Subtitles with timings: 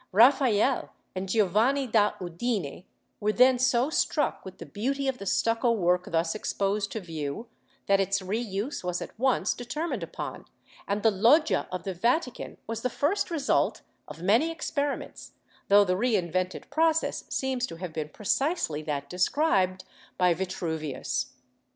[0.11, 2.85] Raphael and Giovanni da Udine
[3.19, 7.45] were then so struck with the beauty of the stucco work thus exposed to view
[7.85, 10.45] that its re use was at once determined upon,
[10.87, 15.33] and the Loggia of the Vatican was the first result of many experiments,
[15.67, 19.83] though the re invented process seems to have been precisely that described
[20.17, 21.33] by Vitruvius.